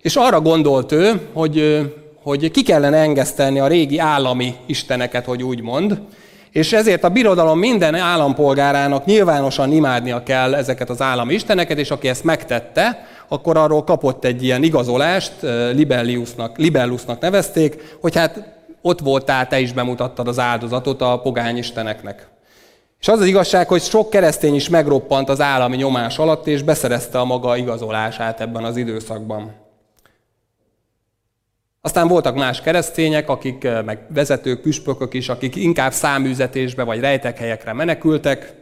[0.04, 1.80] és arra gondolt ő, hogy,
[2.22, 6.00] hogy ki kellene engesztelni a régi állami isteneket, hogy úgy mond,
[6.50, 12.08] És ezért a birodalom minden állampolgárának nyilvánosan imádnia kell ezeket az állami isteneket, és aki
[12.08, 15.32] ezt megtette, akkor arról kapott egy ilyen igazolást,
[15.72, 18.42] Libelliusnak, Libellusnak nevezték, hogy hát
[18.82, 22.28] ott voltál, te is bemutattad az áldozatot a pogány isteneknek.
[23.00, 27.18] És az az igazság, hogy sok keresztény is megroppant az állami nyomás alatt, és beszerezte
[27.18, 29.63] a maga igazolását ebben az időszakban.
[31.84, 37.72] Aztán voltak más keresztények, akik, meg vezetők, püspökök is, akik inkább száműzetésbe vagy rejtek helyekre
[37.72, 38.54] menekültek.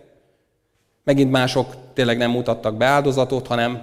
[1.04, 3.82] Megint mások tényleg nem mutattak be áldozatot, hanem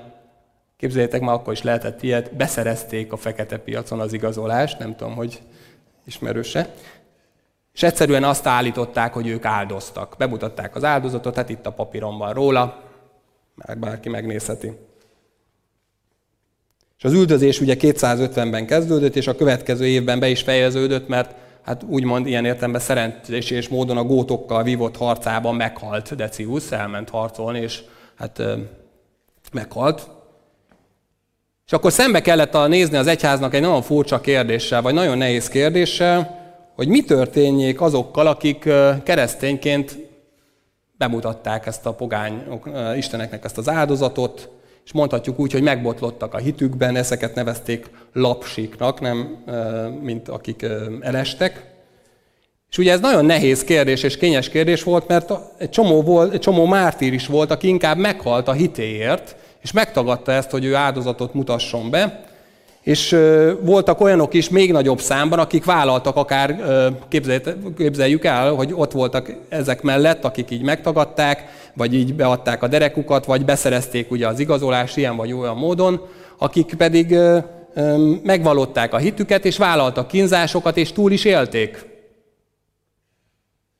[0.78, 5.42] képzeljétek, már akkor is lehetett ilyet, beszerezték a fekete piacon az igazolást, nem tudom, hogy
[6.06, 6.74] ismerőse.
[7.74, 10.16] És egyszerűen azt állították, hogy ők áldoztak.
[10.18, 12.84] Bemutatták az áldozatot, hát itt a papíron van róla,
[13.56, 14.88] már bárki megnézheti.
[17.00, 21.84] És az üldözés ugye 250-ben kezdődött, és a következő évben be is fejeződött, mert hát
[21.88, 27.82] úgymond ilyen értelemben szerencsés módon a gótokkal vívott harcában meghalt Decius, elment harcolni, és
[28.16, 28.42] hát
[29.52, 30.10] meghalt.
[31.66, 36.38] És akkor szembe kellett nézni az egyháznak egy nagyon furcsa kérdéssel, vagy nagyon nehéz kérdéssel,
[36.76, 38.70] hogy mi történjék azokkal, akik
[39.04, 39.98] keresztényként
[40.98, 42.44] bemutatták ezt a pogány
[42.96, 44.50] isteneknek ezt az áldozatot,
[44.90, 49.44] és mondhatjuk úgy, hogy megbotlottak a hitükben, ezeket nevezték lapsiknak, nem
[50.02, 50.66] mint akik
[51.00, 51.64] elestek.
[52.70, 56.40] És ugye ez nagyon nehéz kérdés és kényes kérdés volt, mert egy csomó, volt, egy
[56.40, 61.34] csomó mártír is volt, aki inkább meghalt a hitéért, és megtagadta ezt, hogy ő áldozatot
[61.34, 62.24] mutasson be.
[62.84, 63.18] És
[63.62, 66.64] voltak olyanok is még nagyobb számban, akik vállaltak akár,
[67.78, 73.26] képzeljük el, hogy ott voltak ezek mellett, akik így megtagadták, vagy így beadták a derekukat,
[73.26, 76.02] vagy beszerezték ugye az igazolást ilyen vagy olyan módon,
[76.38, 77.18] akik pedig
[78.24, 81.88] megvalották a hitüket, és vállaltak kínzásokat, és túl is élték.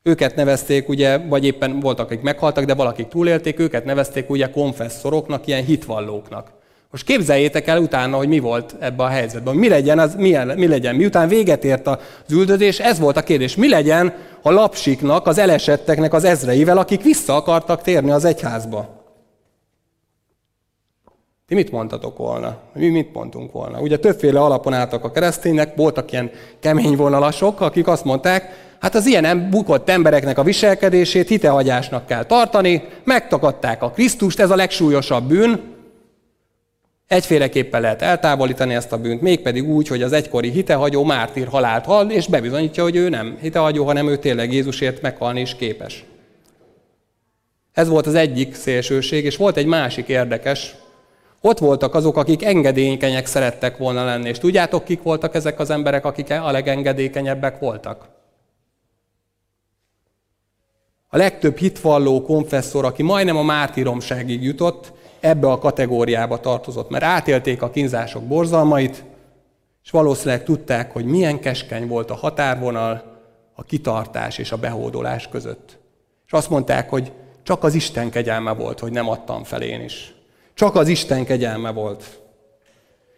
[0.04, 5.48] Őket nevezték, ugye, vagy éppen voltak, akik meghaltak, de valakik túlélték, őket nevezték ugye konfesszoroknak,
[5.48, 6.58] ilyen hitvallóknak.
[6.92, 9.56] Most képzeljétek el utána, hogy mi volt ebben a helyzetben.
[9.56, 10.96] Mi legyen, az, mi, mi legyen.
[10.96, 11.98] Miután véget ért az
[12.30, 13.56] üldözés, ez volt a kérdés.
[13.56, 18.98] Mi legyen a lapsiknak, az elesetteknek az ezreivel, akik vissza akartak térni az egyházba?
[21.48, 22.58] Ti mit mondtatok volna?
[22.74, 23.80] Mi mit mondtunk volna?
[23.80, 29.06] Ugye többféle alapon álltak a keresztények, voltak ilyen kemény vonalasok, akik azt mondták, hát az
[29.06, 35.78] ilyen bukott embereknek a viselkedését hitehagyásnak kell tartani, megtakadták a Krisztust, ez a legsúlyosabb bűn,
[37.10, 42.12] Egyféleképpen lehet eltávolítani ezt a bűnt, mégpedig úgy, hogy az egykori hitehagyó mártír halált hal,
[42.12, 46.04] és bebizonyítja, hogy ő nem hitehagyó, hanem ő tényleg Jézusért meghalni is képes.
[47.74, 50.76] Ez volt az egyik szélsőség, és volt egy másik érdekes.
[51.42, 54.30] Ott voltak azok, akik engedékenyek szerettek volna lenni.
[54.30, 58.10] És tudjátok, kik voltak ezek az emberek, akik a legengedékenyebbek voltak?
[61.08, 67.62] A legtöbb hitvalló konfesszor, aki majdnem a mártíromságig jutott, ebbe a kategóriába tartozott, mert átélték
[67.62, 69.04] a kínzások borzalmait,
[69.84, 73.04] és valószínűleg tudták, hogy milyen keskeny volt a határvonal
[73.56, 75.78] a kitartás és a behódolás között.
[76.26, 77.12] És azt mondták, hogy
[77.44, 80.14] csak az Isten kegyelme volt, hogy nem adtam fel én is.
[80.54, 82.20] Csak az Isten kegyelme volt.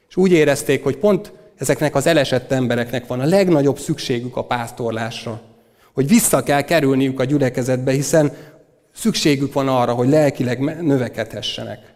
[0.09, 5.41] És úgy érezték, hogy pont ezeknek az elesett embereknek van a legnagyobb szükségük a pásztorlásra.
[5.93, 8.31] Hogy vissza kell kerülniük a gyülekezetbe, hiszen
[8.93, 11.93] szükségük van arra, hogy lelkileg növekedhessenek.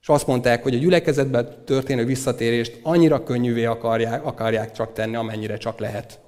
[0.00, 5.56] És azt mondták, hogy a gyülekezetben történő visszatérést annyira könnyűvé akarják, akarják csak tenni, amennyire
[5.56, 6.20] csak lehet.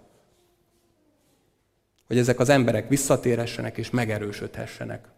[2.06, 5.08] Hogy ezek az emberek visszatérhessenek és megerősödhessenek.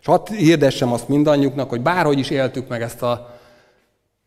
[0.00, 3.37] És hadd hirdessem azt mindannyiuknak, hogy bárhogy is éltük meg ezt a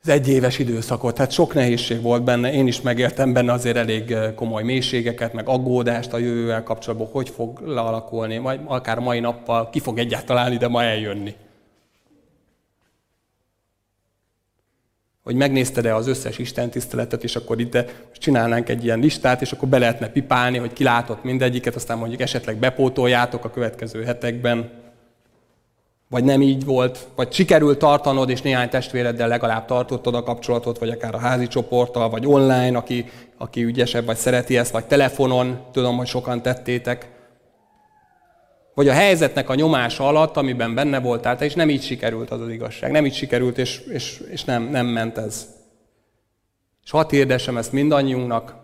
[0.03, 1.17] az egyéves időszakot.
[1.17, 5.47] Hát sok nehézség volt benne, én is megértem benne azért elég eh, komoly mélységeket, meg
[5.47, 10.67] aggódást a jövővel kapcsolatban, hogy fog lealakulni, vagy akár mai nappal ki fog egyáltalán ide
[10.67, 11.35] ma eljönni.
[15.23, 19.67] Hogy megnézted-e az összes Isten tiszteletet, és akkor ide csinálnánk egy ilyen listát, és akkor
[19.67, 24.80] be lehetne pipálni, hogy ki látott mindegyiket, aztán mondjuk esetleg bepótoljátok a következő hetekben
[26.11, 30.89] vagy nem így volt, vagy sikerült tartanod, és néhány testvéreddel legalább tartottad a kapcsolatot, vagy
[30.89, 33.05] akár a házi csoporttal, vagy online, aki,
[33.37, 37.09] aki ügyesebb, vagy szereti ezt, vagy telefonon, tudom, hogy sokan tettétek.
[38.73, 42.41] Vagy a helyzetnek a nyomása alatt, amiben benne voltál, te és nem így sikerült az
[42.41, 42.91] az igazság.
[42.91, 45.47] Nem így sikerült, és, és, és nem, nem ment ez.
[46.83, 48.55] És hadd hirdessem ezt mindannyiunknak,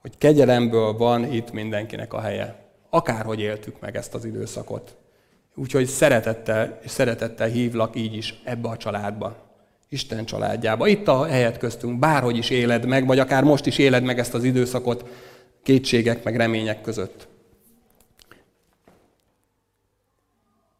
[0.00, 2.56] hogy kegyelemből van itt mindenkinek a helye.
[2.90, 4.96] Akárhogy éltük meg ezt az időszakot.
[5.54, 9.36] Úgyhogy szeretettel szeretettel hívlak így is ebbe a családba.
[9.88, 10.86] Isten családjába.
[10.86, 14.34] Itt a helyet köztünk, bárhogy is éled meg, vagy akár most is éled meg ezt
[14.34, 15.04] az időszakot
[15.62, 17.28] kétségek meg remények között.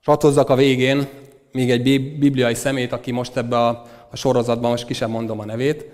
[0.01, 1.09] És hozzak a végén
[1.53, 1.83] még egy
[2.19, 3.69] bibliai szemét, aki most ebbe a,
[4.11, 5.85] a sorozatban, most ki sem mondom a nevét,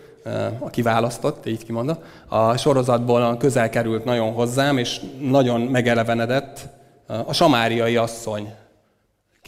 [0.58, 1.96] aki választott, így kimondom,
[2.28, 6.68] a sorozatból közel került nagyon hozzám, és nagyon megelevenedett
[7.06, 8.54] a samáriai asszony.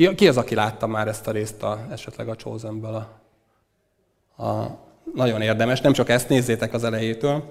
[0.01, 3.07] Ki, ki az, aki látta már ezt a részt a, esetleg a Chosenből?
[4.37, 4.79] A, a,
[5.15, 7.43] nagyon érdemes, nem csak ezt nézzétek az elejétől.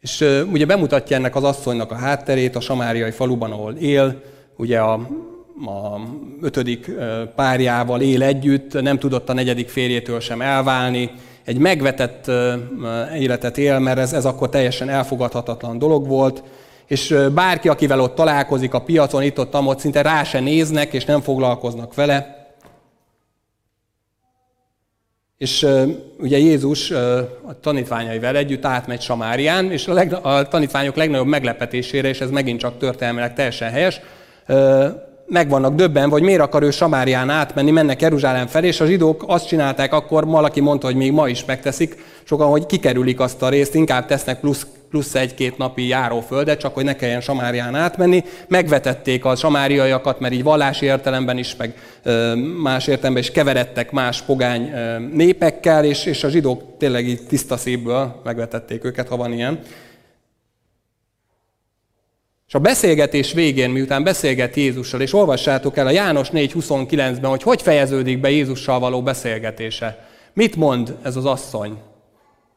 [0.00, 0.20] És
[0.52, 4.22] ugye bemutatja ennek az asszonynak a hátterét a samáriai faluban, ahol él,
[4.56, 4.92] ugye a,
[5.66, 6.00] a
[6.40, 6.90] ötödik
[7.34, 11.10] párjával él együtt, nem tudott a negyedik férjétől sem elválni,
[11.44, 12.30] egy megvetett
[13.14, 16.42] életet él, mert ez, ez akkor teljesen elfogadhatatlan dolog volt,
[16.90, 21.20] és bárki, akivel ott találkozik a piacon, itt-ott, ott szinte rá se néznek, és nem
[21.20, 22.48] foglalkoznak vele.
[25.38, 25.66] És
[26.18, 32.20] ugye Jézus a tanítványaival együtt átmegy Samárián, és a, leg, a tanítványok legnagyobb meglepetésére, és
[32.20, 34.00] ez megint csak történelmileg teljesen helyes,
[35.26, 39.24] meg vannak döbben, vagy miért akar ő Samárián átmenni, mennek Jeruzsálem felé, és a zsidók
[39.26, 43.48] azt csinálták akkor, valaki mondta, hogy még ma is megteszik, sokan, hogy kikerülik azt a
[43.48, 48.24] részt, inkább tesznek plusz, plusz egy-két napi járóföldet, csak hogy ne kelljen Samárián átmenni.
[48.48, 51.74] Megvetették a samáriaiakat, mert így vallási értelemben is, meg
[52.62, 54.72] más értelemben is keveredtek más pogány
[55.12, 59.60] népekkel, és, és a zsidók tényleg így tiszta szívből megvetették őket, ha van ilyen.
[62.50, 67.62] És a beszélgetés végén, miután beszélget Jézussal, és olvassátok el a János 4.29-ben, hogy hogy
[67.62, 70.06] fejeződik be Jézussal való beszélgetése.
[70.32, 71.78] Mit mond ez az asszony?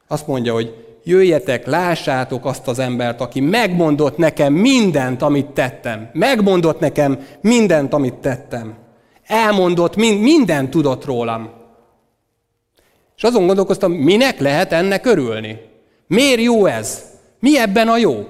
[0.08, 6.10] Azt mondja, hogy jöjjetek, lássátok azt az embert, aki megmondott nekem mindent, amit tettem.
[6.14, 8.76] Megmondott nekem mindent, amit tettem.
[9.24, 11.50] Elmondott, mind, mindent tudott rólam.
[13.18, 15.60] És azon gondolkoztam, minek lehet ennek örülni?
[16.08, 17.04] Miért jó ez?
[17.40, 18.28] Mi ebben a jó?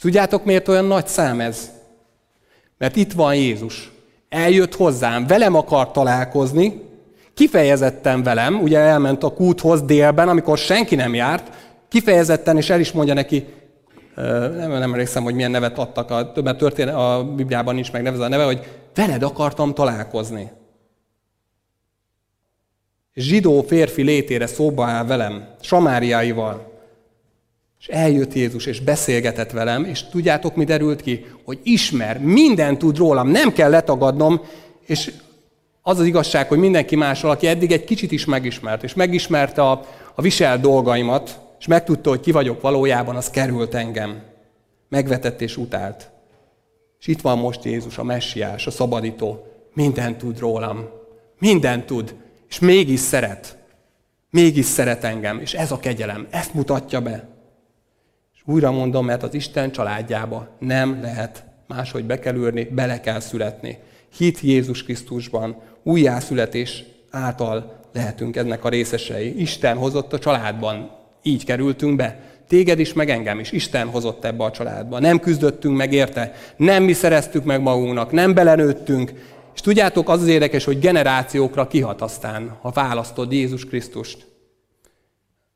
[0.00, 1.70] Tudjátok, miért olyan nagy szám ez?
[2.78, 3.90] Mert itt van Jézus.
[4.28, 6.91] Eljött hozzám, velem akar találkozni,
[7.42, 11.50] kifejezetten velem, ugye elment a kúthoz délben, amikor senki nem járt,
[11.88, 13.46] kifejezetten, és el is mondja neki,
[14.14, 18.24] nem, nem emlékszem, hogy milyen nevet adtak, a, többet történet, a Bibliában nincs meg nevezve
[18.24, 18.60] a neve, hogy
[18.94, 20.50] veled akartam találkozni.
[23.14, 26.72] Zsidó férfi létére szóba áll velem, Samáriáival.
[27.80, 31.26] És eljött Jézus, és beszélgetett velem, és tudjátok, mi derült ki?
[31.44, 34.40] Hogy ismer, minden tud rólam, nem kell letagadnom,
[34.86, 35.12] és
[35.82, 39.84] az az igazság, hogy mindenki más, aki eddig egy kicsit is megismert, és megismerte a,
[40.14, 44.22] a visel dolgaimat, és megtudta, hogy ki vagyok valójában, az került engem.
[44.88, 46.10] Megvetett és utált.
[47.00, 49.46] És itt van most Jézus, a messiás, a szabadító.
[49.74, 50.88] Minden tud rólam.
[51.38, 52.14] Minden tud.
[52.48, 53.58] És mégis szeret.
[54.30, 55.40] Mégis szeret engem.
[55.40, 56.26] És ez a kegyelem.
[56.30, 57.28] Ezt mutatja be.
[58.44, 63.78] Újra mondom, mert az Isten családjába nem lehet máshogy bekerülni, bele kell születni.
[64.16, 69.40] Hit Jézus Krisztusban, újjászületés által lehetünk ennek a részesei.
[69.40, 70.90] Isten hozott a családban,
[71.22, 72.20] így kerültünk be.
[72.48, 73.52] Téged is, meg engem is.
[73.52, 74.98] Isten hozott ebbe a családba.
[74.98, 79.12] Nem küzdöttünk meg érte, nem mi szereztük meg magunknak, nem belenőttünk.
[79.54, 84.26] És tudjátok, az az érdekes, hogy generációkra kihat aztán, ha választod Jézus Krisztust.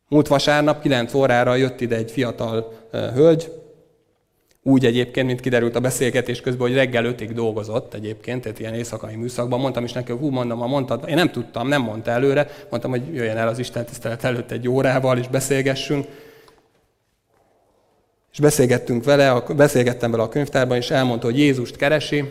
[0.09, 3.53] Múlt vasárnap 9 órára jött ide egy fiatal hölgy,
[4.67, 9.15] úgy egyébként, mint kiderült a beszélgetés közben, hogy reggel ötig dolgozott egyébként, tehát ilyen éjszakai
[9.15, 9.61] műszakban.
[9.61, 12.91] Mondtam is neki, hogy hú, mondom, ha mondtad, én nem tudtam, nem mondta előre, mondtam,
[12.91, 16.07] hogy jöjjen el az Isten tisztelet előtt egy órával, és beszélgessünk.
[18.33, 22.25] És beszélgettünk vele, beszélgettem vele a könyvtárban, és elmondta, hogy Jézust keresi,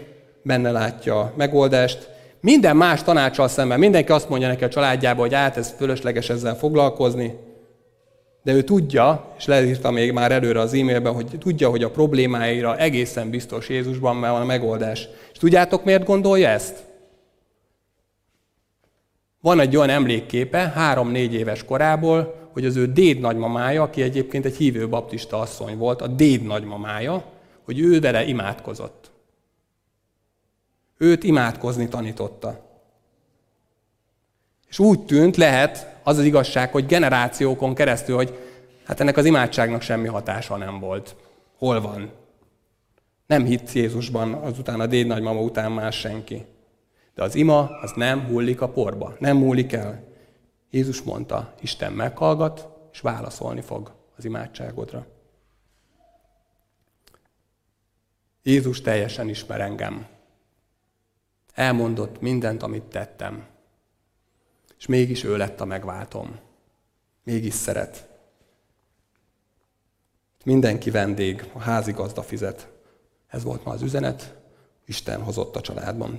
[0.43, 2.09] benne látja a megoldást.
[2.39, 6.55] Minden más tanácsal szemben, mindenki azt mondja neki a családjába, hogy át, ez fölösleges ezzel
[6.55, 7.33] foglalkozni,
[8.45, 12.77] de ő tudja, és leírta még már előre az e-mailben, hogy tudja, hogy a problémáira
[12.77, 15.07] egészen biztos Jézusban van a megoldás.
[15.31, 16.83] És tudjátok, miért gondolja ezt?
[19.41, 24.55] Van egy olyan emlékképe, három-négy éves korából, hogy az ő déd nagymamája, aki egyébként egy
[24.55, 27.23] hívő baptista asszony volt, a déd nagymamája,
[27.63, 29.11] hogy ő vele imádkozott.
[30.97, 32.59] Őt imádkozni tanította.
[34.69, 38.39] És úgy tűnt, lehet, az az igazság, hogy generációkon keresztül, hogy
[38.85, 41.15] hát ennek az imádságnak semmi hatása nem volt.
[41.57, 42.11] Hol van?
[43.25, 46.45] Nem hitt Jézusban azután a déd nagymama után más senki.
[47.15, 50.03] De az ima az nem hullik a porba, nem múlik el.
[50.69, 55.05] Jézus mondta, Isten meghallgat, és válaszolni fog az imádságodra.
[58.43, 60.07] Jézus teljesen ismer engem.
[61.53, 63.45] Elmondott mindent, amit tettem.
[64.77, 66.39] És mégis ő lett a megváltom.
[67.23, 68.14] Mégis szeret.
[70.45, 72.67] Mindenki vendég, a házigazda fizet.
[73.27, 74.35] Ez volt ma az üzenet,
[74.85, 76.09] Isten hozott a családban.